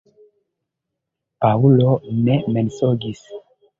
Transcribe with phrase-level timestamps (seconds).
[1.45, 1.93] Paŭlo
[2.23, 3.23] ne mensogis.